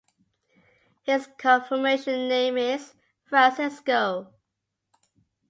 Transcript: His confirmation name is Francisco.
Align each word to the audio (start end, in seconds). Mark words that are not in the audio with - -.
His 1.03 1.29
confirmation 1.37 2.27
name 2.27 2.57
is 2.57 2.95
Francisco. 3.23 4.33